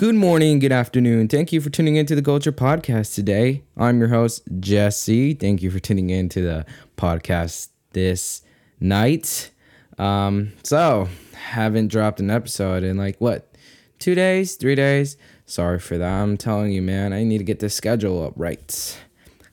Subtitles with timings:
[0.00, 1.28] Good morning, good afternoon.
[1.28, 3.64] Thank you for tuning into the Culture Podcast today.
[3.76, 5.34] I'm your host, Jesse.
[5.34, 6.64] Thank you for tuning into the
[6.96, 8.40] podcast this
[8.80, 9.50] night.
[9.98, 13.54] Um, so, haven't dropped an episode in like what,
[13.98, 15.18] two days, three days?
[15.44, 16.22] Sorry for that.
[16.22, 18.98] I'm telling you, man, I need to get this schedule up right.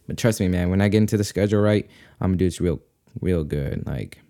[0.07, 1.89] But trust me, man, when I get into the schedule right,
[2.21, 2.79] I'm gonna do this real,
[3.20, 3.86] real good.
[3.86, 4.21] Like,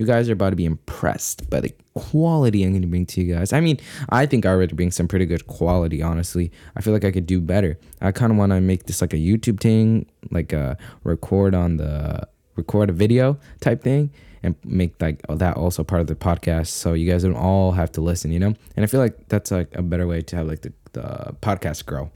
[0.00, 3.20] you guys are about to be impressed by the quality I'm going to bring to
[3.20, 3.52] you guys.
[3.52, 3.78] I mean,
[4.08, 6.50] I think I already bring some pretty good quality, honestly.
[6.74, 7.78] I feel like I could do better.
[8.00, 11.76] I kind of want to make this like a YouTube thing, like a record on
[11.76, 12.26] the
[12.56, 14.10] record a video type thing
[14.42, 17.92] and make like that also part of the podcast so you guys don't all have
[17.92, 18.54] to listen, you know?
[18.76, 21.84] And I feel like that's like a better way to have like the, the podcast
[21.84, 22.10] grow.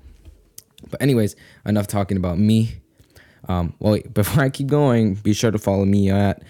[0.91, 2.77] But anyways, enough talking about me.
[3.46, 6.43] Um, well, wait, before I keep going, be sure to follow me at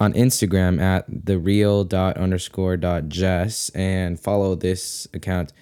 [0.00, 5.52] on Instagram at the real dot underscore dot jess and follow this account,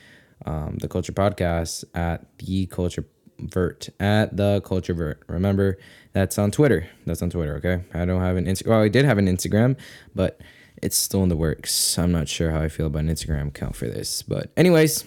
[0.46, 3.04] um, the Culture Podcast at the Culture
[3.38, 5.22] Vert at the Culture Vert.
[5.26, 5.78] Remember,
[6.12, 6.88] that's on Twitter.
[7.06, 7.56] That's on Twitter.
[7.56, 8.68] Okay, I don't have an Instagram.
[8.68, 9.78] Well, I did have an Instagram,
[10.14, 10.40] but
[10.82, 11.98] it's still in the works.
[11.98, 15.04] I'm not sure how I feel about an Instagram account for this, but anyways,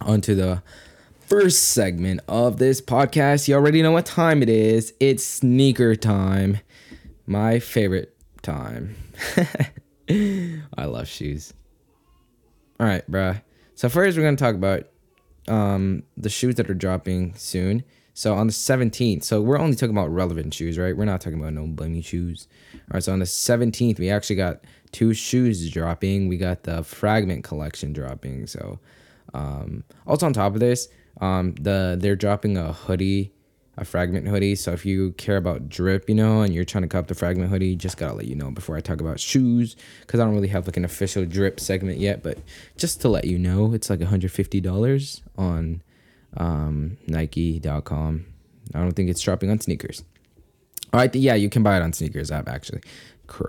[0.00, 0.62] on to the
[1.20, 3.48] first segment of this podcast.
[3.48, 4.94] You already know what time it is.
[5.00, 6.60] It's sneaker time.
[7.28, 8.96] My favorite time.
[10.08, 11.52] I love shoes.
[12.80, 13.42] All right, bruh.
[13.74, 14.84] So first we're gonna talk about
[15.46, 17.84] um, the shoes that are dropping soon.
[18.14, 20.96] So on the 17th, so we're only talking about relevant shoes, right?
[20.96, 22.48] We're not talking about no bummy shoes.
[22.72, 26.28] All right, so on the 17th, we actually got two shoes dropping.
[26.28, 28.46] We got the Fragment collection dropping.
[28.46, 28.80] So
[29.34, 30.88] um, also on top of this,
[31.20, 33.34] um, the they're dropping a hoodie
[33.80, 34.54] a fragment hoodie.
[34.54, 37.50] So if you care about drip, you know, and you're trying to cop the fragment
[37.50, 40.48] hoodie, just gotta let you know before I talk about shoes, because I don't really
[40.48, 42.22] have like an official drip segment yet.
[42.22, 42.38] But
[42.76, 45.82] just to let you know, it's like $150 on
[46.36, 48.26] um, Nike.com.
[48.74, 50.04] I don't think it's dropping on sneakers.
[50.92, 52.80] All right, yeah, you can buy it on sneakers app actually.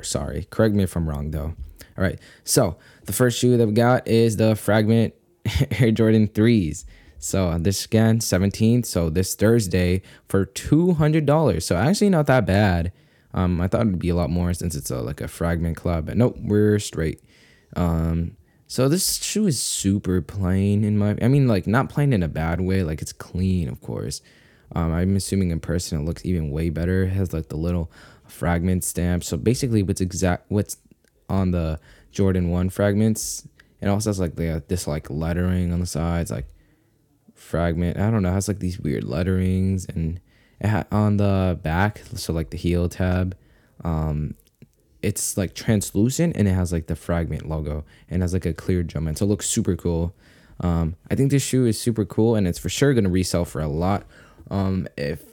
[0.02, 1.54] Sorry, correct me if I'm wrong though.
[1.98, 5.14] All right, so the first shoe that we got is the Fragment
[5.80, 6.86] Air Jordan 3s.
[7.20, 8.86] So this again, 17th.
[8.86, 11.62] So this Thursday for $200.
[11.62, 12.92] So actually not that bad.
[13.34, 16.08] Um, I thought it'd be a lot more since it's a, like a fragment club,
[16.08, 17.22] but nope, we're straight.
[17.76, 22.24] Um, so this shoe is super plain in my, I mean, like not plain in
[22.24, 22.84] a bad way.
[22.84, 24.22] Like it's clean, of course.
[24.76, 27.04] Um, I'm assuming in person it looks even way better.
[27.04, 27.92] It has like the little
[28.28, 29.24] fragment stamp.
[29.24, 30.78] So basically, what's exact what's
[31.28, 31.80] on the
[32.12, 33.48] Jordan One fragments,
[33.82, 36.48] it also has like the, this like lettering on the sides, like
[37.50, 37.98] fragment.
[37.98, 38.30] I don't know.
[38.30, 40.20] It has like these weird letterings and
[40.92, 43.36] on the back, so like the heel tab,
[43.84, 44.36] um,
[45.02, 48.84] it's like translucent and it has like the fragment logo and has like a clear
[48.84, 49.18] Jumpman.
[49.18, 50.14] So it looks super cool.
[50.60, 53.62] Um, I think this shoe is super cool and it's for sure gonna resell for
[53.62, 54.06] a lot.
[54.52, 55.24] Um, if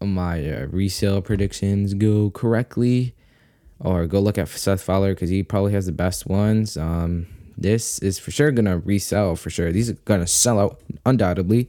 [0.00, 3.14] my uh, resale predictions go correctly,
[3.80, 6.76] or go look at Seth Fowler because he probably has the best ones.
[6.76, 9.72] Um, this is for sure gonna resell for sure.
[9.72, 11.68] These are gonna sell out undoubtedly.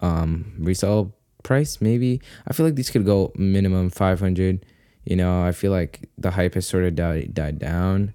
[0.00, 2.20] Um, resell price maybe.
[2.46, 4.64] I feel like these could go minimum five hundred.
[5.04, 8.14] You know, I feel like the hype has sort of died died down,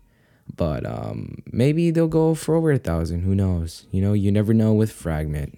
[0.55, 3.21] but um, maybe they'll go for over a thousand.
[3.21, 3.87] Who knows?
[3.91, 5.57] You know, you never know with Fragment.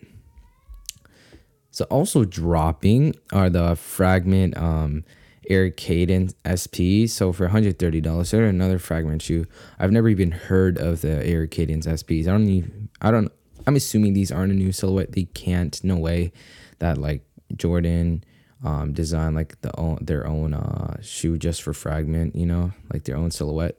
[1.71, 5.03] So also dropping are the Fragment um
[5.49, 7.07] Air Cadence SP.
[7.07, 9.45] So for $130, they're another fragment shoe.
[9.79, 12.27] I've never even heard of the Air Cadence SPs.
[12.27, 13.31] I don't even, I don't,
[13.67, 15.13] I'm assuming these aren't a new silhouette.
[15.13, 16.31] They can't, no way
[16.79, 17.23] that like
[17.55, 18.23] Jordan
[18.63, 23.03] um, design like the own, their own uh, shoe just for fragment, you know, like
[23.03, 23.77] their own silhouette.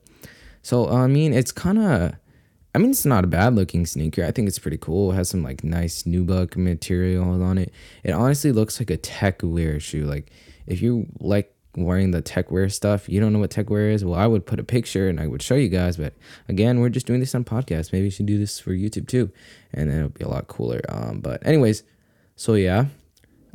[0.63, 2.15] So, I mean, it's kind of,
[2.75, 4.25] I mean, it's not a bad looking sneaker.
[4.25, 5.13] I think it's pretty cool.
[5.13, 7.73] It has some like nice nubuck material on it.
[8.05, 10.05] It honestly looks like a tech wear shoe.
[10.05, 10.31] Like
[10.67, 14.05] if you like wearing the tech wear stuff, you don't know what tech wear is,
[14.05, 15.97] well, I would put a picture and I would show you guys.
[15.97, 16.15] But
[16.49, 17.93] again, we're just doing this on podcast.
[17.93, 19.31] Maybe we should do this for YouTube too,
[19.73, 20.81] and then it'll be a lot cooler.
[20.89, 21.83] Um, but anyways,
[22.35, 22.87] so yeah,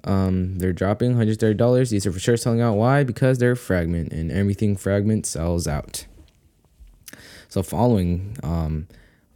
[0.04, 1.90] um, they're dropping $130.
[1.90, 2.76] These are for sure selling out.
[2.76, 3.04] Why?
[3.04, 6.06] Because they're fragment, and everything fragment sells out.
[7.50, 8.88] So following um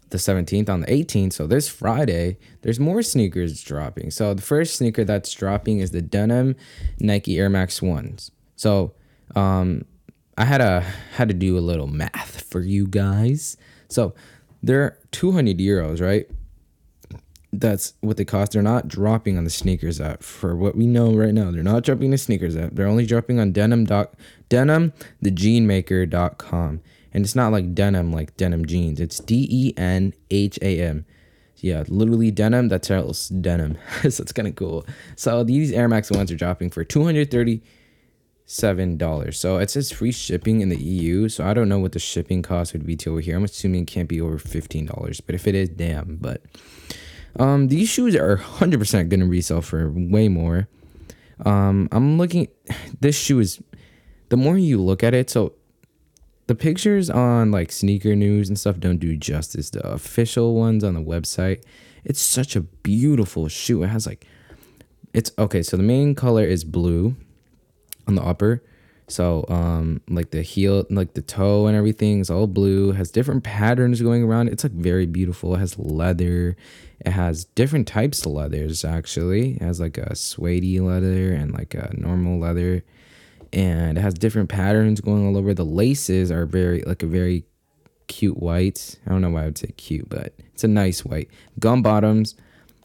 [0.09, 4.75] the 17th on the 18th so this friday there's more sneakers dropping so the first
[4.75, 6.55] sneaker that's dropping is the Denham
[6.99, 8.93] nike air max ones so
[9.35, 9.85] um,
[10.37, 10.81] I had a
[11.13, 13.57] had to do a little math for you guys.
[13.87, 14.13] So
[14.61, 16.27] they're 200 euros, right?
[17.53, 18.51] That's what they cost.
[18.51, 21.51] They're not dropping on the sneakers app for what we know right now.
[21.51, 22.71] They're not dropping the sneakers app.
[22.73, 24.13] They're only dropping on denim doc
[24.49, 24.91] denim
[25.23, 26.81] thejeanmaker.com.
[27.13, 28.99] And it's not like denim like denim jeans.
[28.99, 31.05] It's D E N H A M.
[31.57, 33.77] yeah, literally denim that tells denim.
[34.01, 34.85] so it's kind of cool.
[35.15, 37.61] So these Air Max ones are dropping for two hundred thirty
[38.45, 39.39] seven dollars.
[39.39, 41.29] So it says free shipping in the EU.
[41.29, 43.35] So I don't know what the shipping cost would be to over here.
[43.35, 45.21] I'm assuming it can't be over fifteen dollars.
[45.21, 46.17] But if it is, damn.
[46.17, 46.43] But
[47.37, 50.67] um, these shoes are hundred percent gonna resell for way more.
[51.43, 52.47] Um, I'm looking.
[52.99, 53.61] This shoe is.
[54.29, 55.53] The more you look at it, so
[56.47, 59.69] the pictures on like sneaker news and stuff don't do justice.
[59.69, 61.63] The official ones on the website,
[62.03, 63.83] it's such a beautiful shoe.
[63.83, 64.25] It has like,
[65.13, 65.61] it's okay.
[65.61, 67.15] So the main color is blue
[68.07, 68.61] on the upper.
[69.07, 72.91] So um like the heel, like the toe and everything is all blue.
[72.93, 74.49] Has different patterns going around.
[74.49, 75.55] It's like very beautiful.
[75.55, 76.55] It has leather.
[77.05, 79.55] It has different types of leathers actually.
[79.55, 82.83] It has like a suede leather and like a normal leather.
[83.53, 85.53] And it has different patterns going all over.
[85.53, 87.45] The laces are very like a very
[88.07, 88.97] cute white.
[89.05, 91.29] I don't know why I would say cute, but it's a nice white.
[91.59, 92.35] Gum bottoms.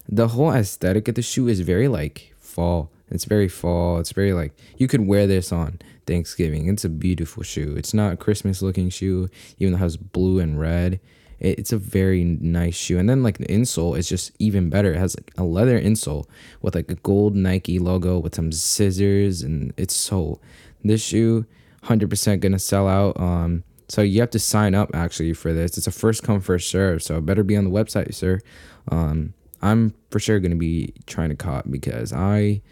[0.09, 3.99] The whole aesthetic of the shoe is very like fall it's very fall.
[3.99, 6.69] It's very like you could wear this on Thanksgiving.
[6.69, 7.75] It's a beautiful shoe.
[7.77, 9.29] It's not a Christmas looking shoe,
[9.59, 11.01] even though it has blue and red.
[11.41, 12.99] It's a very nice shoe.
[12.99, 14.93] And then like the insole is just even better.
[14.93, 16.27] It has like a leather insole
[16.61, 20.39] with like a gold Nike logo with some scissors and it's so
[20.85, 21.47] this shoe
[21.85, 23.19] 100% going to sell out.
[23.19, 25.77] Um so you have to sign up actually for this.
[25.77, 27.03] It's a first come first serve.
[27.03, 28.41] So better be on the website, sir.
[28.89, 29.33] Um
[29.63, 32.63] I'm for sure going to be trying to cop because I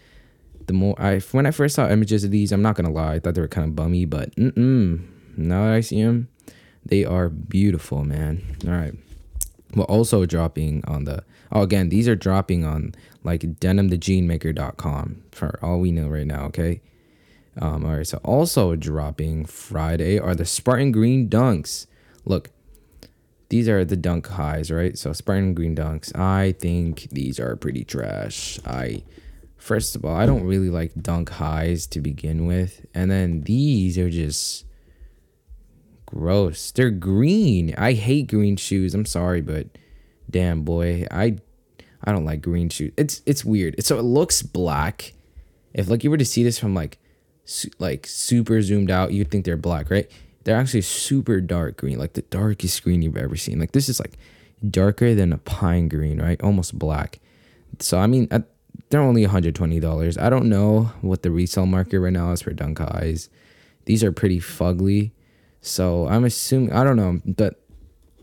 [0.69, 3.19] the more I when I first saw images of these, I'm not gonna lie, I
[3.19, 5.03] thought they were kind of bummy, but mm-mm,
[5.35, 6.29] now that I see them,
[6.85, 8.43] they are beautiful, man.
[8.67, 8.93] All right.
[9.75, 12.93] Well, also dropping on the oh again, these are dropping on
[13.23, 16.45] like denhamthejeanmaker.com for all we know right now.
[16.45, 16.81] Okay.
[17.59, 18.07] Um, all right.
[18.07, 21.87] So also dropping Friday are the Spartan Green Dunks.
[22.25, 22.51] Look,
[23.49, 24.95] these are the dunk highs, right?
[24.95, 26.15] So Spartan Green Dunks.
[26.15, 28.59] I think these are pretty trash.
[28.67, 29.01] I
[29.59, 32.85] First of all, I don't really like dunk highs to begin with.
[32.93, 34.65] And then these are just
[36.05, 36.71] gross.
[36.71, 37.75] They're green.
[37.77, 38.95] I hate green shoes.
[38.95, 39.67] I'm sorry, but
[40.29, 41.37] damn boy, I
[42.03, 42.93] I don't like green shoes.
[42.97, 43.83] It's it's weird.
[43.83, 45.13] so it looks black.
[45.73, 46.97] If like you were to see this from like
[47.43, 50.09] su- like super zoomed out, you'd think they're black, right?
[50.45, 53.59] They're actually super dark green, like the darkest green you've ever seen.
[53.59, 54.17] Like this is like
[54.67, 56.41] darker than a pine green, right?
[56.41, 57.19] Almost black.
[57.79, 58.29] So I mean,
[58.89, 60.21] they're only $120.
[60.21, 63.29] I don't know what the resale market right now is for dunk highs.
[63.85, 65.11] These are pretty fugly.
[65.61, 67.61] So I'm assuming, I don't know, but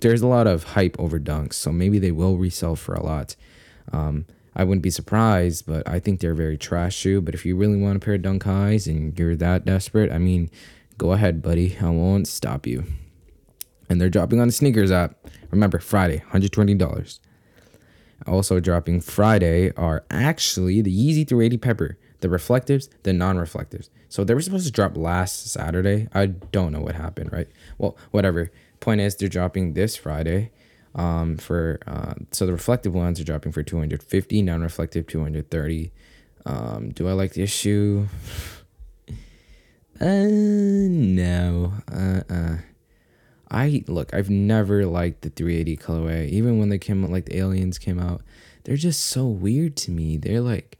[0.00, 1.54] there's a lot of hype over dunks.
[1.54, 3.36] So maybe they will resell for a lot.
[3.92, 4.26] Um,
[4.56, 7.20] I wouldn't be surprised, but I think they're very trash shoe.
[7.20, 10.18] But if you really want a pair of dunk highs and you're that desperate, I
[10.18, 10.50] mean,
[10.98, 11.76] go ahead, buddy.
[11.80, 12.84] I won't stop you.
[13.88, 15.14] And they're dropping on the sneakers app.
[15.50, 17.20] Remember, Friday, $120
[18.26, 23.90] also dropping Friday are actually the Yeezy 380 Pepper, the reflectives, the non-reflectives.
[24.08, 26.08] So they were supposed to drop last Saturday.
[26.14, 27.48] I don't know what happened, right?
[27.78, 28.50] Well, whatever.
[28.80, 30.50] Point is, they're dropping this Friday.
[30.94, 35.92] Um, for uh, so the reflective ones are dropping for 250, non-reflective 230.
[36.46, 38.08] Um, do I like this shoe?
[40.00, 41.72] Uh, no.
[41.90, 42.56] Uh, uh.
[43.56, 46.28] I look, I've never liked the 380 colorway.
[46.28, 48.20] Even when they came out, like the aliens came out,
[48.64, 50.18] they're just so weird to me.
[50.18, 50.76] They're like,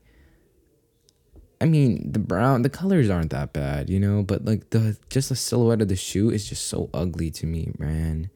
[1.58, 5.30] I mean, the brown, the colors aren't that bad, you know, but like the just
[5.30, 8.28] the silhouette of the shoe is just so ugly to me, man.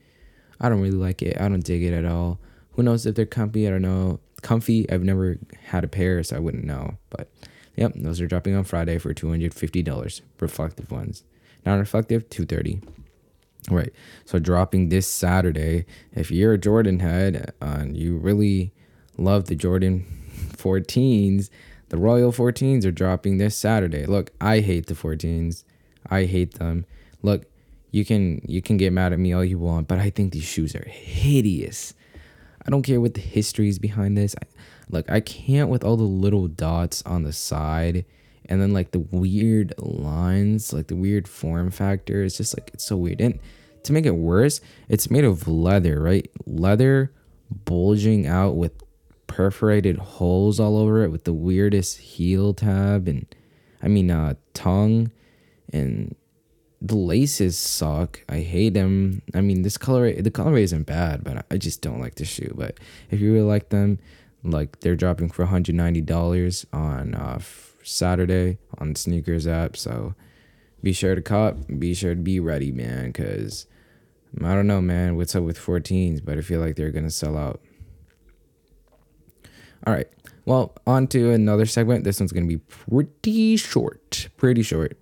[0.59, 1.39] I don't really like it.
[1.39, 2.41] I don't dig it at all.
[2.73, 3.67] Who knows if they're comfy?
[3.67, 4.21] I don't know.
[4.41, 4.91] Comfy.
[4.91, 6.97] I've never had a pair, so I wouldn't know.
[7.11, 7.31] But
[7.77, 10.23] yep, those are dropping on Friday for two hundred fifty dollars.
[10.41, 11.25] Reflective ones.
[11.67, 12.81] Non-reflective, two thirty.
[13.69, 13.93] Right.
[14.25, 18.73] So dropping this Saturday, if you're a Jordan head and you really
[19.19, 20.07] love the Jordan
[20.57, 21.51] 14s,
[21.91, 24.07] the Royal 14s are dropping this Saturday.
[24.07, 25.65] Look, I hate the 14s.
[26.09, 26.87] I hate them.
[27.23, 27.47] Look,
[27.91, 30.45] you can you can get mad at me all you want, but I think these
[30.45, 31.93] shoes are hideous.
[32.65, 34.35] I don't care what the history is behind this.
[34.41, 34.47] I,
[34.89, 38.05] look, I can't with all the little dots on the side
[38.51, 42.25] and then like the weird lines, like the weird form factor.
[42.25, 43.21] It's just like it's so weird.
[43.21, 43.39] And
[43.85, 46.29] to make it worse, it's made of leather, right?
[46.47, 47.13] Leather
[47.65, 48.73] bulging out with
[49.27, 53.33] perforated holes all over it with the weirdest heel tab and
[53.81, 55.13] I mean uh tongue
[55.73, 56.17] and
[56.83, 58.21] the laces suck.
[58.29, 59.23] I hate them.
[59.35, 62.53] I mean, this color the colorway isn't bad, but I just don't like the shoe.
[62.57, 62.79] But
[63.11, 63.99] if you really like them,
[64.43, 67.39] like they're dropping for $190 on uh,
[67.83, 69.77] Saturday on sneakers app.
[69.77, 70.15] So
[70.83, 71.57] be sure to cop.
[71.79, 73.13] Be sure to be ready, man.
[73.13, 73.67] Cause
[74.43, 75.17] I don't know, man.
[75.17, 76.25] What's up with 14s?
[76.25, 77.61] But I feel like they're gonna sell out.
[79.87, 80.09] All right.
[80.45, 82.05] Well, on to another segment.
[82.05, 84.29] This one's gonna be pretty short.
[84.37, 84.99] Pretty short.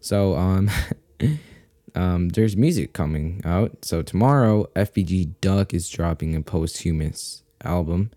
[0.00, 0.70] So um
[1.94, 3.84] um there's music coming out.
[3.84, 8.10] So tomorrow FBG Duck is dropping a posthumous album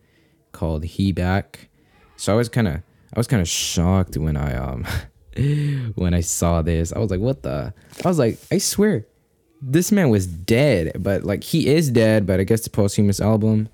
[0.52, 1.70] called He Back.
[2.16, 2.84] So I was kinda
[3.14, 4.86] I was kinda shocked when I um
[5.96, 6.92] when I saw this.
[6.92, 9.06] I was like, what the I was like, I swear,
[9.62, 13.70] this man was dead, but like he is dead, but I guess the posthumous album.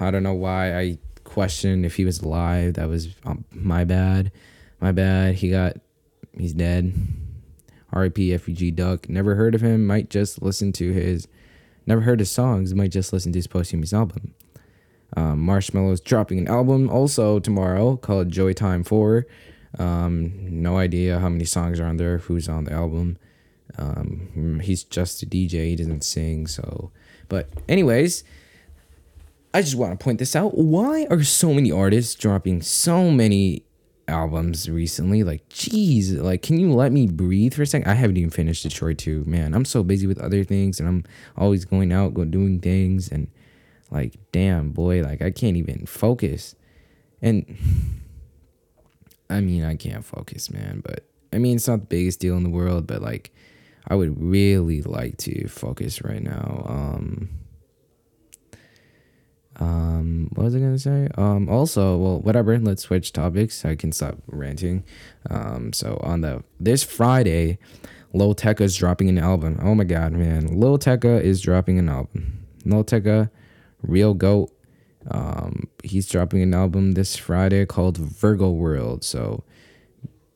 [0.00, 2.74] I don't know why I questioned if he was alive.
[2.74, 4.32] That was um, my bad.
[4.80, 5.36] My bad.
[5.36, 5.76] He got
[6.36, 6.92] he's dead.
[7.92, 8.30] R.I.P.
[8.30, 9.08] FBG Duck.
[9.08, 9.86] Never heard of him.
[9.86, 11.26] Might just listen to his.
[11.86, 12.74] Never heard his songs.
[12.74, 14.34] Might just listen to his posthumous album.
[15.16, 19.26] Um, Marshmello's dropping an album also tomorrow called Joy Time 4.
[19.78, 23.18] Um, no idea how many songs are on there, who's on the album.
[23.76, 26.90] Um, he's just a DJ, he doesn't sing, so.
[27.28, 28.24] But, anyways,
[29.52, 30.56] I just want to point this out.
[30.56, 33.64] Why are so many artists dropping so many
[34.06, 35.22] albums recently?
[35.22, 37.90] Like, geez, like, can you let me breathe for a second?
[37.90, 39.24] I haven't even finished Detroit 2.
[39.26, 41.04] Man, I'm so busy with other things and I'm
[41.36, 43.08] always going out, go doing things.
[43.10, 43.28] And,
[43.90, 46.54] like, damn, boy, like, I can't even focus.
[47.22, 47.56] And,
[49.30, 52.42] I mean, I can't focus, man, but I mean, it's not the biggest deal in
[52.42, 53.30] the world, but like,
[53.86, 56.64] I would really like to focus right now.
[56.66, 57.28] Um,
[59.60, 61.08] um, what was I gonna say?
[61.16, 62.58] Um, also, well, whatever.
[62.58, 63.64] Let's switch topics.
[63.64, 64.84] I can stop ranting.
[65.28, 67.58] Um, so on the this Friday,
[68.12, 69.58] Lil Tecca is dropping an album.
[69.60, 70.60] Oh my god, man!
[70.60, 72.46] Lil Tecca is dropping an album.
[72.64, 73.30] Lil Tecca,
[73.82, 74.50] real goat.
[75.10, 79.04] Um, he's dropping an album this Friday called Virgo World.
[79.04, 79.44] So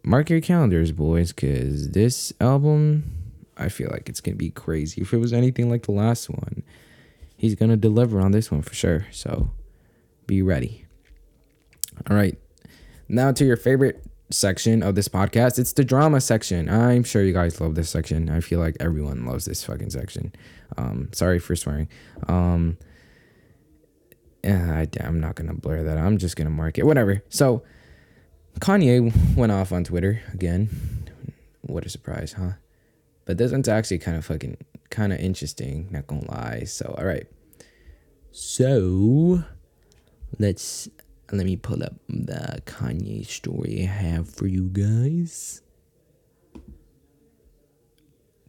[0.03, 3.13] mark your calendars, boys, because this album,
[3.57, 5.03] I feel like it's gonna be crazy.
[5.03, 6.63] If it was anything like the last one
[7.43, 9.05] he's gonna deliver on this one for sure.
[9.11, 9.51] So
[10.29, 10.87] be ready.
[12.09, 12.39] All right.
[13.09, 15.59] Now to your favorite section of this podcast.
[15.59, 16.71] It's the drama section.
[16.71, 18.31] I'm sure you guys love this section.
[18.31, 20.33] I feel like everyone loves this fucking section.
[20.79, 21.89] Um, sorry for swearing.
[22.29, 22.79] Um,
[24.45, 25.99] Eh, I, I'm not gonna blur that.
[25.99, 26.87] I'm just gonna mark it.
[26.87, 27.23] Whatever.
[27.29, 27.63] So
[28.61, 30.69] Kanye went off on Twitter again.
[31.63, 32.53] What a surprise, huh?
[33.25, 34.57] But this one's actually kind of fucking
[34.91, 36.65] kind of interesting, not gonna lie.
[36.65, 37.27] So, all right.
[38.31, 39.45] So,
[40.39, 40.89] let's
[41.31, 45.63] let me pull up the Kanye story I have for you guys.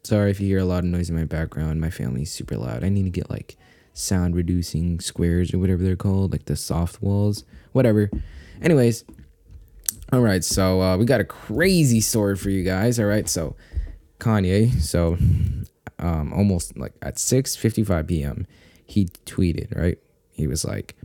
[0.04, 1.80] Sorry if you hear a lot of noise in my background.
[1.80, 2.84] My family's super loud.
[2.84, 3.56] I need to get like
[3.94, 8.10] sound reducing squares or whatever they're called, like the soft walls, whatever.
[8.62, 9.06] Anyways,
[10.12, 13.00] all right, so uh, we got a crazy story for you guys.
[13.00, 13.56] All right, so
[14.20, 15.18] Kanye, so
[16.00, 18.48] um, almost like at 6:55 p.m.
[18.86, 19.98] he tweeted, right?
[20.32, 20.96] He was like,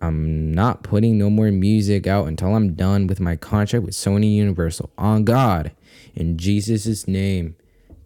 [0.00, 4.34] "I'm not putting no more music out until I'm done with my contract with Sony
[4.34, 4.90] Universal.
[4.98, 5.72] On God,
[6.14, 7.56] in Jesus' name,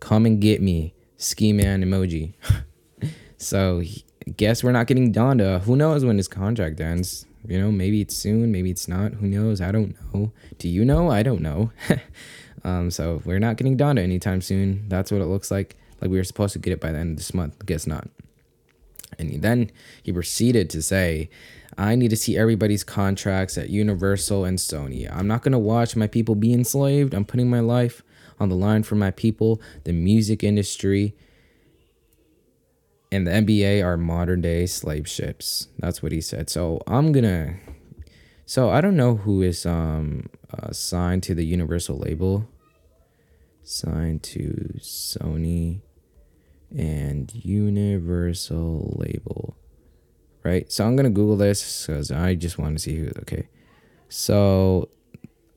[0.01, 2.35] come and get me." Ski man emoji.
[3.39, 3.83] so
[4.35, 5.61] guess we're not getting Donda.
[5.63, 7.27] Who knows when his contract ends?
[7.47, 9.15] You know, maybe it's soon, maybe it's not.
[9.15, 9.61] Who knows?
[9.61, 10.33] I don't know.
[10.59, 11.11] Do you know?
[11.11, 11.71] I don't know.
[12.65, 14.89] um, so we're not getting Donda anytime soon.
[14.89, 15.77] That's what it looks like.
[16.01, 17.65] Like we were supposed to get it by the end of this month.
[17.65, 18.09] Guess not.
[19.19, 19.71] And then
[20.03, 21.31] he proceeded to say,
[21.79, 25.11] I need to see everybody's contracts at Universal and Sony.
[25.15, 27.15] I'm not going to watch my people be enslaved.
[27.15, 28.03] I'm putting my life
[28.41, 29.61] on the line for my people.
[29.85, 31.15] The music industry
[33.13, 35.69] and the NBA are modern day slave ships.
[35.79, 36.51] That's what he said.
[36.51, 37.61] So I'm to.
[38.45, 42.49] So I don't know who is um uh, signed to the Universal label.
[43.63, 45.81] Signed to Sony
[46.75, 49.57] and universal label
[50.43, 53.49] right so i'm gonna google this because i just want to see who okay
[54.09, 54.89] so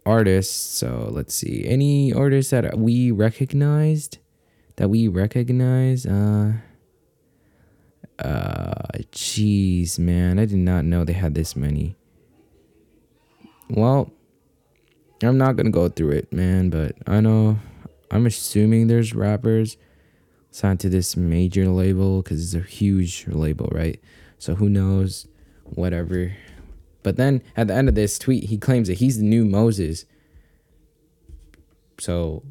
[0.06, 4.20] artists so let's see any artists that we recognized
[4.76, 6.54] that we recognize uh
[8.20, 11.96] uh jeez man i did not know they had this many
[13.70, 14.12] well
[15.24, 17.58] i'm not gonna go through it man but i know
[18.12, 19.78] i'm assuming there's rappers
[20.52, 24.00] signed to this major label because it's a huge label, right?
[24.38, 25.28] So who knows,
[25.64, 26.36] whatever.
[27.04, 30.06] But then at the end of this tweet, he claims that he's the new Moses.
[32.00, 32.44] So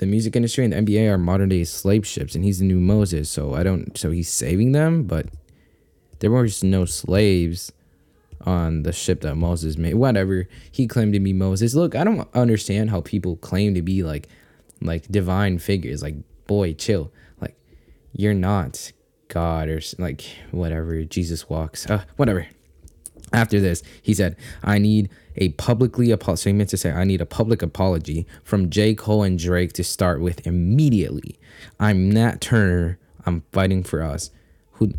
[0.00, 2.80] the music industry and the NBA are modern day slave ships, and he's the new
[2.80, 3.28] Moses.
[3.28, 3.96] So I don't.
[3.98, 5.26] So he's saving them, but
[6.20, 7.70] there were just no slaves
[8.46, 9.94] on the ship that Moses made.
[9.96, 11.74] Whatever he claimed to be Moses.
[11.74, 14.26] Look, I don't understand how people claim to be like,
[14.80, 16.16] like divine figures, like
[16.46, 17.12] boy, chill.
[17.38, 17.54] Like,
[18.14, 18.92] you're not
[19.28, 21.04] God or like whatever.
[21.04, 21.88] Jesus walks.
[21.90, 22.46] Uh, whatever.
[23.32, 26.42] After this, he said, I need a publicly apology.
[26.42, 28.94] So he meant to say, I need a public apology from J.
[28.94, 31.38] Cole and Drake to start with immediately.
[31.78, 32.98] I'm Nat Turner.
[33.26, 34.30] I'm fighting for us.
[34.72, 34.92] Who,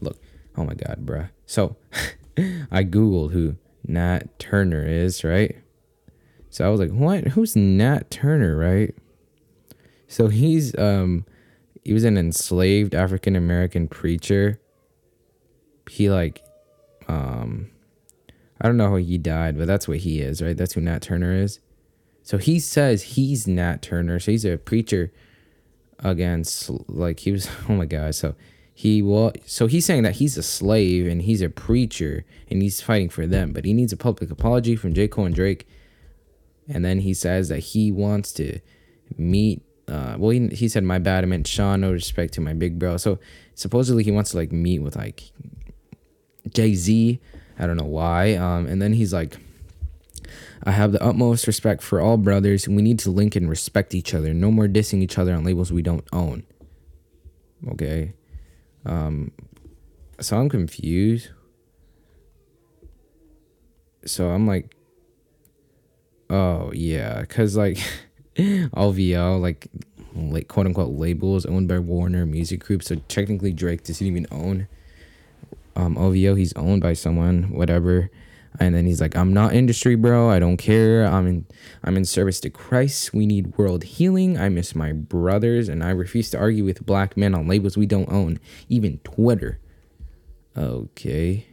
[0.00, 0.18] look,
[0.56, 1.30] oh my God, bruh.
[1.46, 1.76] So
[2.70, 3.56] I Googled who
[3.86, 5.56] Nat Turner is, right?
[6.50, 7.28] So I was like, what?
[7.28, 8.94] Who's Nat Turner, right?
[10.08, 11.26] So he's, um,
[11.84, 14.60] he was an enslaved African American preacher.
[15.88, 16.42] He like
[17.08, 17.70] um
[18.60, 20.56] I don't know how he died, but that's what he is, right?
[20.56, 21.60] That's who Nat Turner is.
[22.22, 24.18] So he says he's Nat Turner.
[24.18, 25.12] So he's a preacher
[26.00, 28.14] against like he was oh my god.
[28.14, 28.34] So
[28.74, 32.80] he will so he's saying that he's a slave and he's a preacher and he's
[32.80, 35.08] fighting for them, but he needs a public apology from J.
[35.08, 35.66] Cole and Drake.
[36.68, 38.60] And then he says that he wants to
[39.16, 41.24] meet uh, well, he, he said my bad.
[41.24, 41.80] I meant Sean.
[41.80, 42.98] No respect to my big bro.
[42.98, 43.18] So
[43.54, 45.32] supposedly he wants to like meet with like
[46.54, 47.20] Jay Z.
[47.58, 48.34] I don't know why.
[48.34, 49.36] Um, and then he's like,
[50.64, 52.68] I have the utmost respect for all brothers.
[52.68, 54.34] We need to link and respect each other.
[54.34, 56.44] No more dissing each other on labels we don't own.
[57.68, 58.12] Okay.
[58.84, 59.32] Um,
[60.20, 61.30] so I'm confused.
[64.04, 64.74] So I'm like,
[66.30, 67.78] oh yeah, cause like.
[68.74, 69.68] OVO, like
[70.14, 72.82] like quote unquote labels owned by Warner Music Group.
[72.82, 74.68] So technically Drake doesn't even own
[75.78, 76.34] um OVO.
[76.34, 78.10] He's owned by someone, whatever.
[78.60, 80.28] And then he's like, I'm not industry, bro.
[80.28, 81.06] I don't care.
[81.06, 81.46] I'm in
[81.84, 83.14] I'm in service to Christ.
[83.14, 84.36] We need world healing.
[84.38, 87.86] I miss my brothers, and I refuse to argue with black men on labels we
[87.86, 89.60] don't own, even Twitter.
[90.56, 91.46] Okay.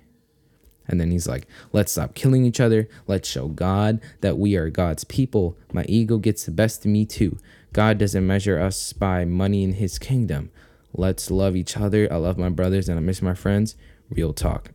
[0.88, 2.88] And then he's like, let's stop killing each other.
[3.08, 5.58] Let's show God that we are God's people.
[5.74, 7.38] My ego gets the best of me too.
[7.74, 10.52] God doesn't measure us by money in his kingdom.
[10.94, 12.08] Let's love each other.
[12.12, 13.76] I love my brothers and I miss my friends.
[14.10, 14.72] Real talk.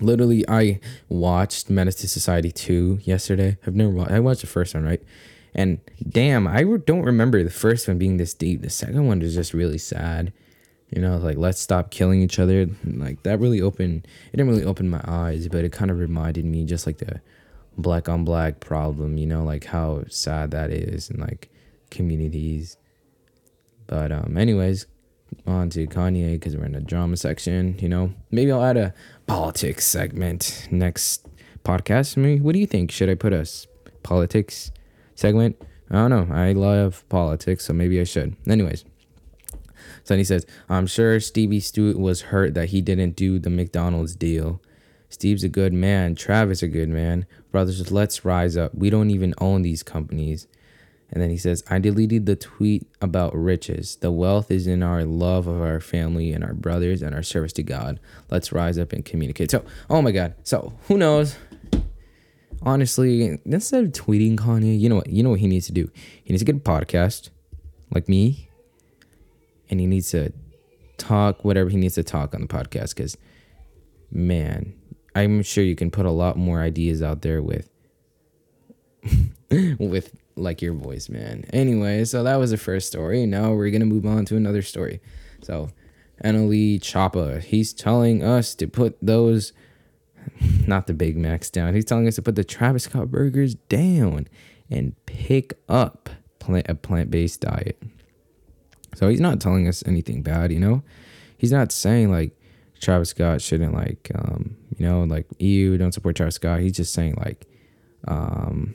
[0.00, 3.56] Literally, I watched Menace to Society 2 yesterday.
[3.66, 5.02] I've never watched, I watched the first one, right?
[5.54, 8.62] And damn, I don't remember the first one being this deep.
[8.62, 10.32] The second one was just really sad
[10.94, 14.64] you know like let's stop killing each other like that really opened it didn't really
[14.64, 17.20] open my eyes but it kind of reminded me just like the
[17.78, 21.48] black on black problem you know like how sad that is in like
[21.90, 22.76] communities
[23.86, 24.86] but um anyways
[25.46, 28.94] on to kanye because we're in the drama section you know maybe i'll add a
[29.26, 31.26] politics segment next
[31.64, 33.46] podcast I mean, what do you think should i put a
[34.02, 34.72] politics
[35.14, 38.84] segment i don't know i love politics so maybe i should anyways
[40.04, 43.50] so then he says, I'm sure Stevie Stewart was hurt that he didn't do the
[43.50, 44.60] McDonald's deal.
[45.08, 46.14] Steve's a good man.
[46.14, 47.26] Travis a good man.
[47.50, 48.74] Brothers, let's rise up.
[48.74, 50.46] We don't even own these companies.
[51.12, 53.96] And then he says, I deleted the tweet about riches.
[53.96, 57.52] The wealth is in our love of our family and our brothers and our service
[57.54, 58.00] to God.
[58.30, 59.50] Let's rise up and communicate.
[59.50, 60.34] So, oh my God.
[60.42, 61.36] So, who knows?
[62.62, 65.08] Honestly, instead of tweeting Kanye, you know what?
[65.08, 65.90] You know what he needs to do?
[66.24, 67.28] He needs to get a podcast
[67.94, 68.48] like me
[69.72, 70.32] and he needs to
[70.98, 73.16] talk whatever he needs to talk on the podcast because
[74.10, 74.74] man
[75.14, 77.70] i'm sure you can put a lot more ideas out there with
[79.78, 83.84] with like your voice man anyway so that was the first story now we're gonna
[83.84, 85.00] move on to another story
[85.42, 85.68] so
[86.24, 89.52] NLE Choppa, he's telling us to put those
[90.66, 91.74] not the Big Macs down.
[91.74, 94.28] He's telling us to put the Travis Scott burgers down
[94.70, 97.82] and pick up plant a plant-based diet.
[98.94, 100.82] So he's not telling us anything bad, you know?
[101.38, 102.38] He's not saying like
[102.80, 106.60] Travis Scott shouldn't like um, you know, like you don't support Travis Scott.
[106.60, 107.46] He's just saying like
[108.06, 108.74] um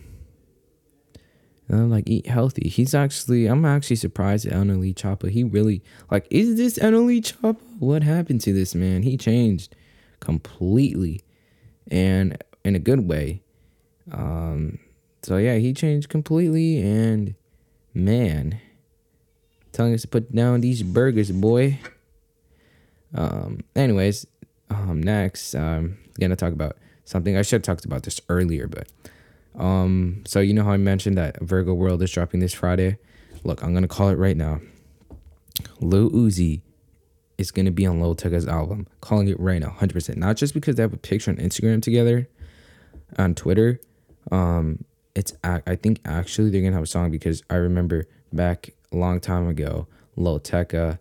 [1.70, 2.70] you know, like eat healthy.
[2.70, 5.30] He's actually I'm actually surprised at NLE Choppa.
[5.30, 7.58] He really like is this NLE Choppa?
[7.80, 9.04] What happened to this man?
[9.04, 9.76] He changed
[10.20, 11.22] completely
[11.90, 13.42] and in a good way.
[14.12, 14.80] Um
[15.24, 17.36] so yeah, he changed completely and
[17.94, 18.60] man,
[19.72, 21.80] telling us to put down these burgers, boy.
[23.14, 24.28] Um, anyways,
[24.70, 28.88] um, next, um, gonna talk about something I should have talked about this earlier, but
[29.58, 32.98] um, so you know how I mentioned that Virgo World is dropping this Friday.
[33.44, 34.62] Look, I'm gonna call it right now.
[35.80, 36.62] Lil Uzi
[37.38, 38.88] is gonna be on Lil Tecca's album.
[39.02, 40.18] Calling it right now, hundred percent.
[40.18, 42.30] Not just because they have a picture on Instagram together,
[43.18, 43.80] on Twitter.
[44.32, 44.84] Um,
[45.16, 49.20] it's I think actually they're gonna have a song because I remember back a long
[49.20, 51.00] time ago, Lil Tecca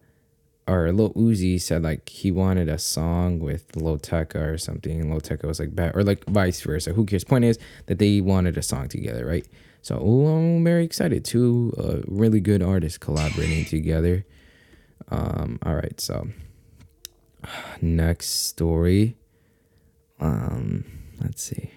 [0.68, 5.00] or Lil Uzi said like he wanted a song with Lil Tecca or something.
[5.00, 6.92] And Lil Tecca was like bad or like vice versa.
[6.92, 7.24] Who cares?
[7.24, 9.46] Point is that they wanted a song together, right?
[9.82, 11.24] So ooh, I'm very excited.
[11.24, 14.26] Two uh, really good artists collaborating together.
[15.08, 16.26] Um, all right, so
[17.80, 19.16] next story.
[20.18, 20.84] Um,
[21.20, 21.70] let's see.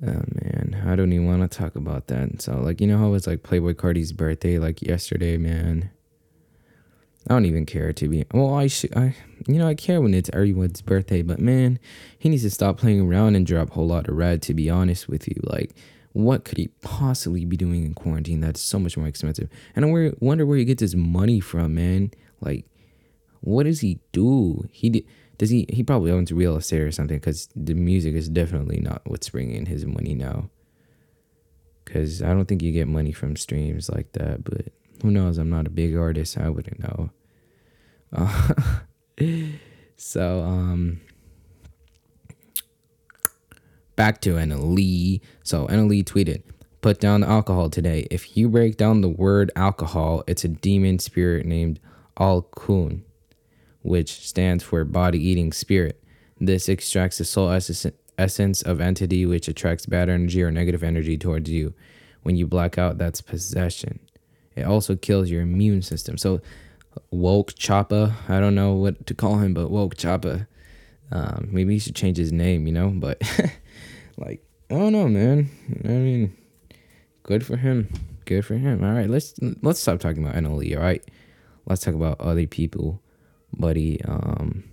[0.00, 2.40] Oh man, I don't even want to talk about that.
[2.40, 5.90] So like, you know how it's like Playboy Carti's birthday like yesterday, man.
[7.26, 8.24] I don't even care to be.
[8.32, 8.96] Well, I should.
[8.96, 9.14] I
[9.46, 11.78] you know I care when it's everyone's birthday, but man,
[12.18, 14.42] he needs to stop playing around and drop a Whole Lotta Red.
[14.42, 15.74] To be honest with you, like,
[16.12, 19.48] what could he possibly be doing in quarantine that's so much more expensive?
[19.76, 22.12] And I wonder where he gets his money from, man.
[22.40, 22.66] Like,
[23.40, 24.66] what does he do?
[24.70, 25.04] He
[25.38, 25.66] does he?
[25.68, 29.66] He probably owns real estate or something because the music is definitely not what's bringing
[29.66, 30.50] his money now.
[31.84, 34.66] Because I don't think you get money from streams like that, but
[35.02, 35.38] who knows?
[35.38, 36.38] I'm not a big artist.
[36.38, 37.10] I wouldn't know.
[38.12, 38.54] Uh,
[39.96, 41.00] so, um,
[43.98, 45.20] back to NLE.
[45.42, 46.42] So NLE tweeted,
[46.80, 48.06] put down alcohol today.
[48.12, 51.80] If you break down the word alcohol, it's a demon spirit named
[52.16, 53.02] Alkun,
[53.82, 56.00] which stands for body eating spirit.
[56.40, 61.50] This extracts the soul essence of entity which attracts bad energy or negative energy towards
[61.50, 61.74] you.
[62.22, 63.98] When you black out, that's possession.
[64.58, 66.18] It also kills your immune system.
[66.18, 66.40] So
[67.10, 68.14] woke Choppa.
[68.28, 70.46] I don't know what to call him, but woke Choppa.
[71.10, 72.90] Um, maybe he should change his name, you know.
[72.90, 73.22] But
[74.16, 75.50] like, I don't know, man.
[75.84, 76.36] I mean,
[77.22, 77.88] good for him.
[78.24, 78.84] Good for him.
[78.84, 80.76] All right, let's let's stop talking about NLE.
[80.76, 81.02] All right,
[81.66, 83.00] let's talk about other people,
[83.54, 84.02] buddy.
[84.04, 84.64] Um,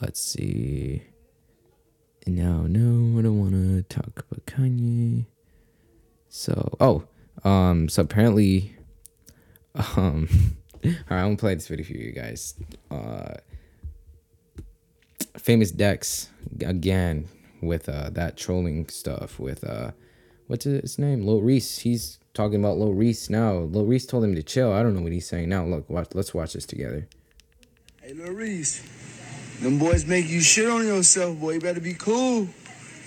[0.00, 1.02] let's see.
[2.26, 5.26] No, no, I don't want to talk about Kanye.
[6.28, 7.04] So, oh,
[7.44, 8.78] um, so apparently
[9.96, 10.28] um,
[10.84, 12.54] all right, I'm gonna play this video for you guys.
[12.90, 13.34] Uh,
[15.36, 16.28] famous Dex
[16.60, 17.28] again
[17.62, 19.92] with uh that trolling stuff with uh
[20.46, 21.24] what's his name?
[21.24, 21.78] Lil Reese.
[21.78, 23.54] He's talking about Lil Reese now.
[23.54, 24.72] Lil Reese told him to chill.
[24.72, 25.64] I don't know what he's saying now.
[25.64, 27.08] Look, watch, let's watch this together.
[28.02, 28.82] Hey, Lil Reese,
[29.60, 31.54] them boys make you shit on yourself, boy.
[31.54, 32.48] You better be cool.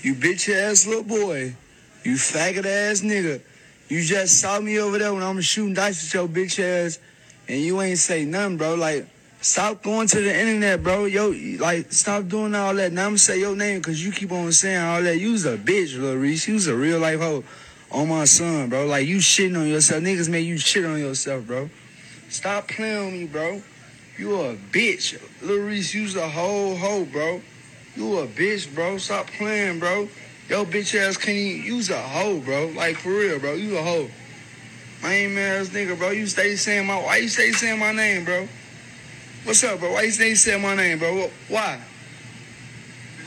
[0.01, 1.55] You bitch ass little boy.
[2.03, 3.41] You faggot ass nigga.
[3.87, 6.97] You just saw me over there when I'm shooting dice with your bitch ass,
[7.47, 8.75] and you ain't say nothing, bro.
[8.75, 9.05] Like,
[9.41, 11.05] stop going to the internet, bro.
[11.05, 12.91] Yo, like, stop doing all that.
[12.91, 15.19] Now I'm gonna say your name because you keep on saying all that.
[15.19, 16.47] You's a bitch, Lil Reese.
[16.47, 17.43] You's a real life hoe
[17.91, 18.85] on my son, bro.
[18.87, 20.01] Like, you shitting on yourself.
[20.01, 21.69] Niggas make you shit on yourself, bro.
[22.29, 23.61] Stop playing with me, bro.
[24.17, 25.21] You a bitch.
[25.41, 27.41] Lil Reese, you's a whole hoe, bro.
[27.95, 28.97] You a bitch, bro.
[28.97, 30.07] Stop playing, bro.
[30.51, 32.65] Yo, bitch ass can't even use a hoe, bro.
[32.75, 33.53] Like for real, bro.
[33.53, 34.09] You a hoe.
[35.01, 36.09] Lame ass nigga, bro.
[36.09, 38.49] You stay saying my why you stay saying my name, bro?
[39.45, 39.93] What's up, bro?
[39.93, 41.29] Why you stay saying my name, bro?
[41.47, 41.79] Why?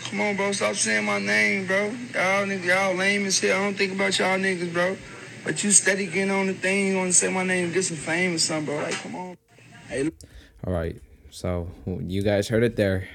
[0.02, 0.52] Come on, bro.
[0.52, 1.86] Stop saying my name, bro.
[1.86, 3.56] Y'all niggas, y'all lame as hell.
[3.58, 4.94] I don't think about y'all niggas, bro.
[5.44, 6.88] But you steady getting on the thing.
[6.88, 8.84] You want to say my name, get some fame or something, bro.
[8.84, 9.38] Like, come on.
[9.88, 10.10] Hey.
[10.66, 11.00] All right.
[11.30, 13.08] So you guys heard it there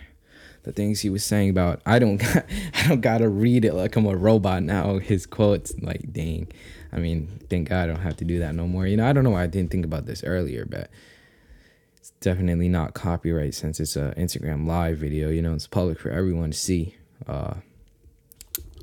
[0.63, 3.95] the things he was saying about I don't got, I don't gotta read it like
[3.95, 4.97] I'm a robot now.
[4.99, 6.51] His quotes, like dang.
[6.91, 8.87] I mean, thank God I don't have to do that no more.
[8.87, 10.89] You know, I don't know why I didn't think about this earlier, but
[11.97, 15.29] it's definitely not copyright since it's a Instagram live video.
[15.29, 16.95] You know, it's public for everyone to see.
[17.27, 17.55] Uh,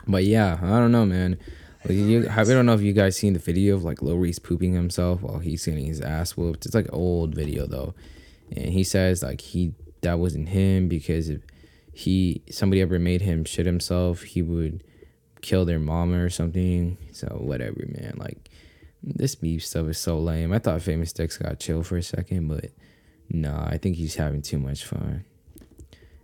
[0.06, 1.38] but yeah, I don't know, man.
[1.84, 4.38] Like you, I don't know if you guys seen the video of like Lil Reese
[4.38, 6.66] pooping himself while he's getting his ass whooped.
[6.66, 7.94] It's like old video though,
[8.54, 11.42] and he says like he that wasn't him because of
[11.96, 14.84] he somebody ever made him shit himself, he would
[15.40, 16.98] kill their mama or something.
[17.10, 18.16] So whatever, man.
[18.18, 18.50] Like
[19.02, 20.52] this beef stuff is so lame.
[20.52, 22.66] I thought Famous Dex got chill for a second, but
[23.30, 25.24] nah, I think he's having too much fun.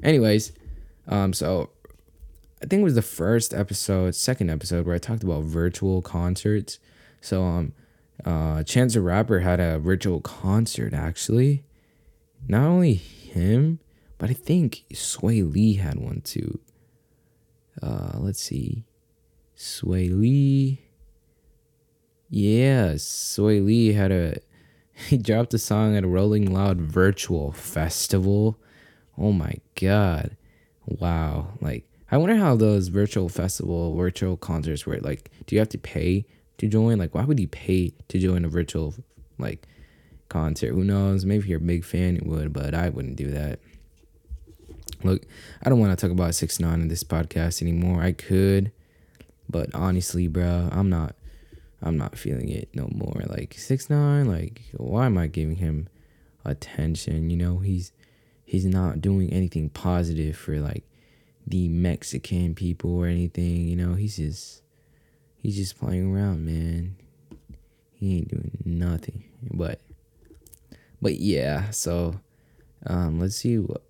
[0.02, 0.52] Anyways,
[1.08, 1.70] um, so
[2.62, 6.80] I think it was the first episode, second episode where I talked about virtual concerts.
[7.22, 7.72] So um,
[8.26, 11.64] uh, Chance the Rapper had a virtual concert actually.
[12.46, 13.78] Not only him,
[14.22, 16.61] but I think Swae Lee had one too.
[17.82, 18.85] Uh, let's see.
[19.56, 20.87] Swae Lee.
[22.30, 24.37] Yeah, Swae Lee had a
[25.08, 28.61] he dropped a song at a Rolling Loud virtual festival.
[29.18, 30.37] Oh my god.
[30.87, 31.54] Wow.
[31.61, 35.02] Like I wonder how those virtual festival virtual concerts work.
[35.02, 36.26] Like do you have to pay
[36.58, 36.96] to join?
[36.96, 38.94] Like why would you pay to join a virtual
[39.40, 39.66] like
[40.28, 40.74] concert?
[40.74, 41.24] Who knows?
[41.24, 43.58] Maybe you're a big fan you would, but I wouldn't do that.
[45.04, 45.22] Look,
[45.62, 48.02] I don't want to talk about six nine in this podcast anymore.
[48.02, 48.72] I could,
[49.48, 51.14] but honestly, bro, I'm not.
[51.84, 53.22] I'm not feeling it no more.
[53.26, 55.88] Like six nine, like why am I giving him
[56.44, 57.30] attention?
[57.30, 57.92] You know, he's
[58.44, 60.84] he's not doing anything positive for like
[61.46, 63.66] the Mexican people or anything.
[63.68, 64.62] You know, he's just
[65.36, 66.96] he's just playing around, man.
[67.92, 69.24] He ain't doing nothing.
[69.52, 69.80] But
[71.00, 72.20] but yeah, so
[72.86, 73.82] um, let's see what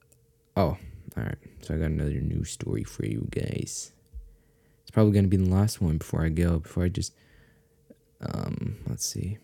[0.55, 0.77] Oh,
[1.16, 1.37] all right.
[1.61, 3.92] So I got another news story for you guys.
[4.83, 6.59] It's probably gonna be the last one before I go.
[6.59, 7.14] Before I just,
[8.20, 9.38] um, let's see.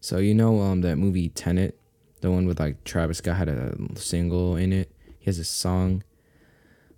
[0.00, 1.78] So you know um that movie Tenet,
[2.20, 4.90] the one with like Travis Scott had a single in it.
[5.18, 6.02] He has a song.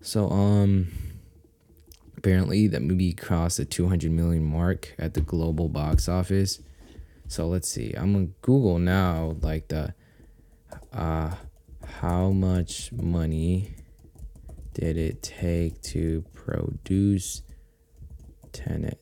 [0.00, 0.88] So um
[2.22, 6.60] apparently that movie crossed the 200 million mark at the global box office.
[7.26, 7.92] So let's see.
[7.94, 9.92] I'm gonna Google now like the
[10.92, 11.34] uh
[11.84, 13.74] how much money
[14.72, 17.42] did it take to produce
[18.52, 19.00] Tenet?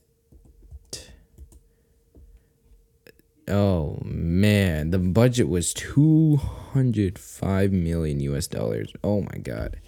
[3.49, 8.95] Oh man, the budget was 205 million US dollars.
[9.05, 9.79] Oh my god.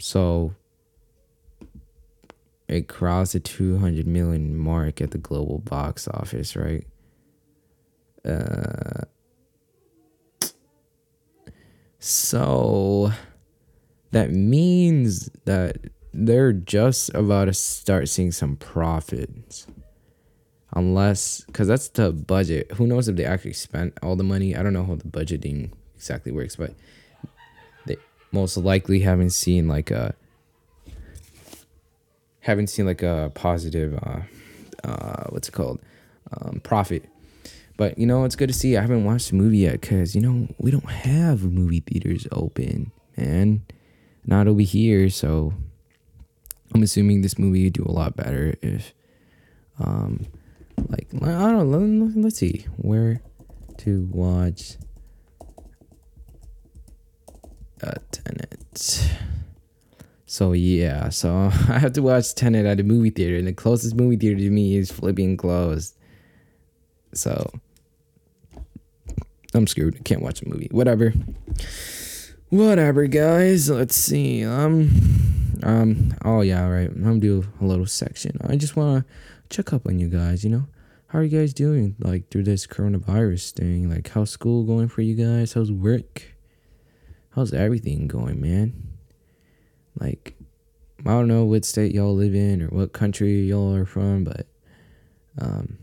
[0.00, 0.54] So
[2.68, 6.86] it crossed the 200 million mark at the global box office, right?
[8.24, 9.04] Uh
[11.98, 13.12] so
[14.12, 15.78] that means that
[16.12, 19.66] they're just about to start seeing some profits.
[20.74, 22.70] Unless because that's the budget.
[22.72, 24.54] Who knows if they actually spent all the money?
[24.54, 26.74] I don't know how the budgeting exactly works but
[27.86, 27.96] they
[28.30, 30.14] most likely haven't seen like a
[32.46, 34.20] haven't seen like a positive uh
[34.88, 35.80] uh what's it called?
[36.32, 37.08] Um profit.
[37.76, 38.76] But you know it's good to see.
[38.76, 42.92] I haven't watched the movie yet because you know we don't have movie theaters open
[43.16, 43.64] man.
[44.24, 45.54] Not over here so
[46.74, 48.92] i'm assuming this movie would do a lot better if
[49.78, 50.26] um
[50.88, 52.12] like I don't know.
[52.16, 52.66] Let's see.
[52.76, 53.20] Where
[53.78, 54.76] to watch
[57.80, 59.10] a Tenet.
[60.26, 63.94] So yeah, so I have to watch Tenet at a movie theater, and the closest
[63.94, 65.96] movie theater to me is flipping closed.
[67.14, 67.50] So
[69.54, 69.96] I'm screwed.
[69.96, 70.68] I can't watch a movie.
[70.70, 71.14] Whatever.
[72.50, 73.70] Whatever, guys.
[73.70, 74.44] Let's see.
[74.44, 74.90] Um,
[75.62, 76.14] um.
[76.24, 76.90] Oh yeah, right.
[76.90, 78.36] I'm gonna do a little section.
[78.44, 79.04] I just wanna
[79.48, 80.42] check up on you guys.
[80.42, 80.66] You know,
[81.06, 81.94] how are you guys doing?
[82.00, 83.88] Like through this coronavirus thing.
[83.88, 85.52] Like how's school going for you guys?
[85.52, 86.34] How's work?
[87.30, 88.85] How's everything going, man?
[89.98, 90.34] Like
[91.00, 94.46] I don't know what state y'all live in or what country y'all are from, but
[95.38, 95.78] um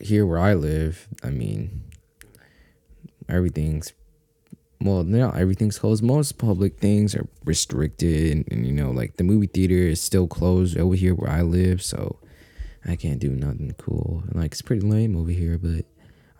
[0.00, 1.82] here where I live, I mean
[3.28, 3.92] everything's
[4.80, 6.02] well, not everything's closed.
[6.02, 10.26] Most public things are restricted, and, and, you know, like the movie theater is still
[10.28, 12.18] closed over here where I live, so
[12.84, 14.22] I can't do nothing cool.
[14.32, 15.86] Like it's pretty lame over here, but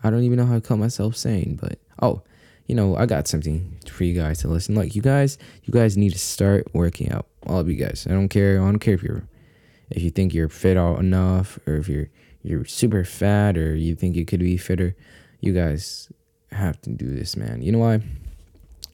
[0.03, 1.57] I don't even know how to cut myself sane.
[1.59, 2.21] But oh,
[2.67, 4.75] you know, I got something for you guys to listen.
[4.75, 7.27] Like you guys, you guys need to start working out.
[7.47, 8.05] All of you guys.
[8.07, 8.61] I don't care.
[8.61, 9.23] I don't care if you're,
[9.89, 12.09] if you think you're fit out enough, or if you're
[12.43, 14.95] you're super fat, or you think you could be fitter.
[15.39, 16.11] You guys
[16.51, 17.61] have to do this, man.
[17.61, 18.01] You know why?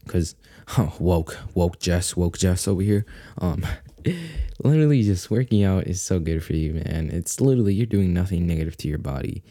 [0.08, 0.36] Cause
[1.00, 3.06] woke, woke Jess, woke Jess over here.
[3.40, 3.66] Um,
[4.64, 7.10] literally just working out is so good for you, man.
[7.12, 9.44] It's literally you're doing nothing negative to your body.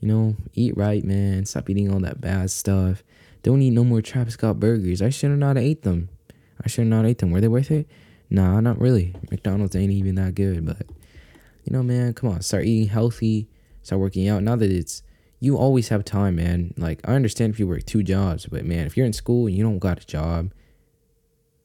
[0.00, 1.46] You know, eat right, man.
[1.46, 3.02] Stop eating all that bad stuff.
[3.46, 5.00] Don't eat no more Travis Scott burgers.
[5.00, 6.08] I should have not ate them.
[6.64, 7.30] I should have not ate them.
[7.30, 7.86] Were they worth it?
[8.28, 9.14] Nah, not really.
[9.30, 10.82] McDonald's ain't even that good, but
[11.62, 13.48] you know, man, come on, start eating healthy,
[13.84, 14.42] start working out.
[14.42, 15.04] Now that it's
[15.38, 16.74] you always have time, man.
[16.76, 19.56] Like I understand if you work two jobs, but man, if you're in school and
[19.56, 20.50] you don't got a job,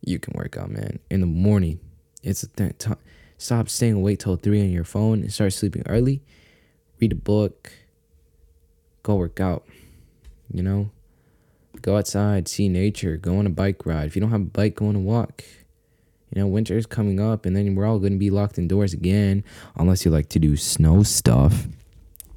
[0.06, 1.00] you can work out, man.
[1.10, 1.80] In the morning,
[2.22, 2.48] it's a
[3.40, 6.22] stop staying awake till three on your phone and start sleeping early.
[7.00, 7.72] Read a book.
[9.02, 9.66] Go work out.
[10.54, 10.92] You know,
[11.82, 14.08] go outside, see nature, go on a bike ride.
[14.08, 15.44] If you don't have a bike, go on a walk.
[16.34, 18.94] You know, winter is coming up, and then we're all going to be locked indoors
[18.94, 19.44] again,
[19.76, 21.68] unless you like to do snow stuff.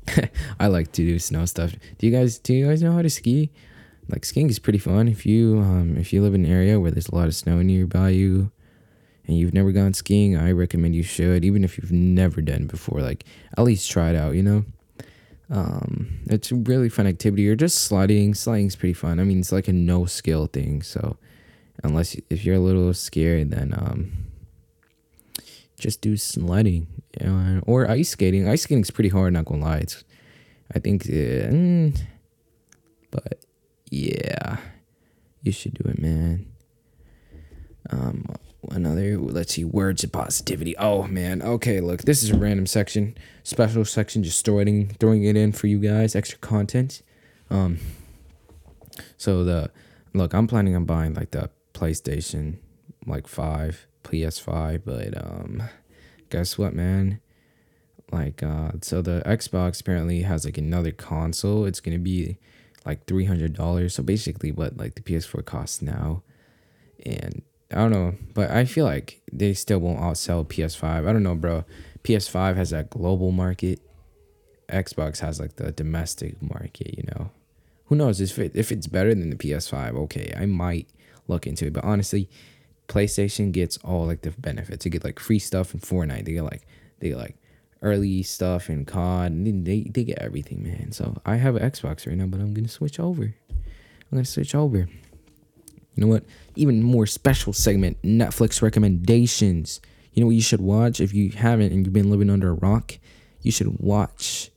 [0.61, 1.74] I like to do snow stuff.
[1.98, 3.50] Do you guys do you guys know how to ski?
[4.09, 6.90] Like skiing is pretty fun if you um if you live in an area where
[6.90, 8.50] there's a lot of snow nearby you
[9.26, 13.00] and you've never gone skiing, I recommend you should, even if you've never done before.
[13.00, 13.24] Like
[13.57, 14.64] at least try it out, you know.
[15.54, 17.48] Um, it's a really fun activity.
[17.48, 18.34] Or just sliding.
[18.34, 19.20] Sliding's pretty fun.
[19.20, 20.82] I mean, it's like a no skill thing.
[20.82, 21.16] So
[21.84, 24.12] unless if you're a little scared, then um,
[25.78, 26.88] just do sledding
[27.20, 28.48] uh, or ice skating.
[28.48, 29.32] Ice skating's pretty hard.
[29.32, 29.78] Not gonna lie.
[29.78, 30.02] It's
[30.74, 32.00] I think, uh, mm,
[33.10, 33.44] but
[33.90, 34.56] yeah,
[35.42, 36.46] you should do it, man.
[37.90, 38.24] Um,
[38.70, 43.16] another let's see words of positivity oh man okay look this is a random section
[43.42, 47.03] special section just throwing throwing it in for you guys extra content
[47.50, 47.79] um
[49.16, 49.70] so the
[50.12, 52.57] look i'm planning on buying like the playstation
[53.07, 55.68] like 5 ps5 but um
[56.35, 57.20] guess what, man?
[58.11, 61.64] Like, uh, so the Xbox apparently has like another console.
[61.64, 62.38] It's gonna be
[62.85, 63.94] like three hundred dollars.
[63.94, 66.22] So basically, what like the PS4 costs now,
[67.07, 71.09] and I don't know, but I feel like they still won't outsell PS5.
[71.09, 71.64] I don't know, bro.
[72.05, 73.81] PS5 has that global market.
[74.68, 77.31] Xbox has like the domestic market, you know.
[77.87, 79.96] Who knows if it, if it's better than the PS5?
[80.05, 80.88] Okay, I might
[81.29, 82.29] look into it, but honestly,
[82.88, 84.85] PlayStation gets all like the benefits.
[84.85, 86.24] They get like free stuff in Fortnite.
[86.24, 86.66] They get like
[87.00, 87.37] they get like
[87.83, 89.33] early stuff in COD.
[89.33, 90.92] And they they get everything, man.
[90.92, 93.22] So I have an Xbox right now, but I'm gonna switch over.
[93.24, 93.64] I'm
[94.11, 94.88] gonna switch over.
[95.94, 96.24] You know what?
[96.57, 99.80] Even more special segment Netflix recommendations.
[100.12, 102.54] You know what you should watch if you haven't and you've been living under a
[102.54, 102.98] rock?
[103.42, 104.50] You should watch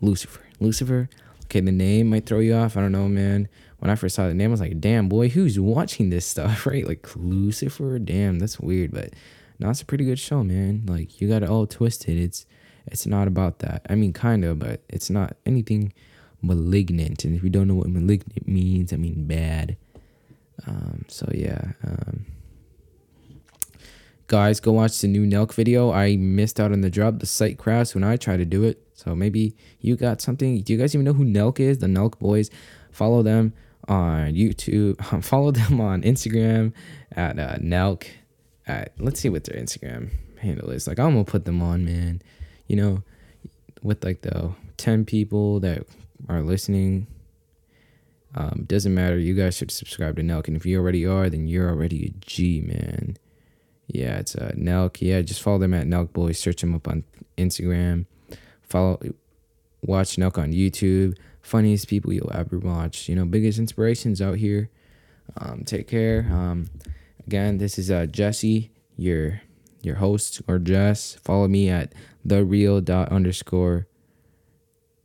[0.00, 0.42] Lucifer.
[0.60, 1.08] Lucifer.
[1.44, 2.76] Okay, the name might throw you off.
[2.76, 3.48] I don't know, man.
[3.78, 6.66] When I first saw the name, I was like, damn, boy, who's watching this stuff,
[6.66, 6.86] right?
[6.86, 7.98] Like Lucifer?
[7.98, 8.92] Damn, that's weird.
[8.92, 9.14] But
[9.58, 10.84] no, it's a pretty good show, man.
[10.86, 12.18] Like you got it all twisted.
[12.18, 12.46] It's
[12.86, 13.84] it's not about that.
[13.88, 15.92] I mean, kind of, but it's not anything
[16.42, 17.24] malignant.
[17.24, 19.76] And if you don't know what malignant means, I mean bad.
[20.66, 21.72] Um, so yeah.
[21.84, 22.26] Um,
[24.26, 25.92] guys, go watch the new Nelk video.
[25.92, 27.18] I missed out on the drop.
[27.18, 28.82] The site crashed when I tried to do it.
[28.94, 30.60] So maybe you got something.
[30.62, 31.78] Do you guys even know who Nelk is?
[31.78, 32.50] The Nelk boys.
[32.90, 33.52] Follow them
[33.86, 35.02] on YouTube.
[35.24, 36.72] Follow them on Instagram
[37.12, 38.06] at uh, Nelk.
[38.66, 40.86] At, let's see what their Instagram handle is.
[40.86, 42.22] Like I'm gonna put them on, man.
[42.66, 43.02] You know,
[43.82, 45.86] with like the ten people that
[46.28, 47.06] are listening
[48.34, 49.18] um, doesn't matter.
[49.18, 52.10] You guys should subscribe to Nelk, and if you already are, then you're already a
[52.24, 53.16] G man.
[53.86, 54.98] Yeah, it's uh, Nelk.
[55.00, 56.38] Yeah, just follow them at Nelk Boys.
[56.38, 57.04] Search them up on
[57.38, 58.06] Instagram.
[58.62, 59.00] Follow,
[59.82, 61.16] watch Nelk on YouTube.
[61.40, 63.08] Funniest people you'll ever watch.
[63.08, 64.68] You know, biggest inspirations out here.
[65.38, 66.26] Um, take care.
[66.30, 66.68] Um,
[67.26, 69.40] again, this is uh, Jesse, your
[69.82, 71.14] your host or Jess.
[71.24, 73.86] Follow me at the real dot underscore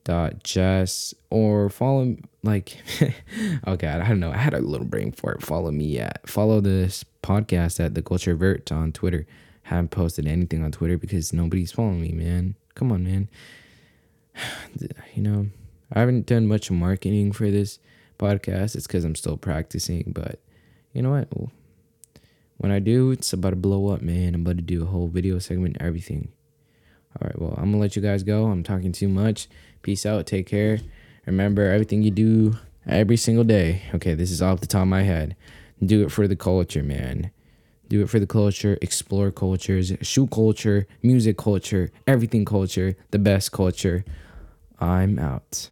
[0.03, 2.77] dot Jess or follow like
[3.65, 4.31] oh okay I don't know.
[4.31, 8.01] I had a little brain for it follow me at follow this podcast at the
[8.01, 9.25] culture vert on Twitter.
[9.63, 12.55] Haven't posted anything on Twitter because nobody's following me man.
[12.75, 13.29] Come on man.
[15.15, 15.47] You know
[15.91, 17.77] I haven't done much marketing for this
[18.17, 18.75] podcast.
[18.75, 20.39] It's because I'm still practicing but
[20.91, 21.29] you know what?
[22.57, 24.35] When I do it's about to blow up man.
[24.35, 26.29] I'm about to do a whole video segment everything
[27.21, 29.47] all right well I'm gonna let you guys go I'm talking too much
[29.83, 30.25] Peace out.
[30.25, 30.79] Take care.
[31.25, 32.55] Remember everything you do
[32.87, 33.81] every single day.
[33.93, 35.35] Okay, this is off the top of my head.
[35.85, 37.31] Do it for the culture, man.
[37.89, 38.77] Do it for the culture.
[38.81, 44.05] Explore cultures, shoe culture, music culture, everything culture, the best culture.
[44.79, 45.69] I'm out.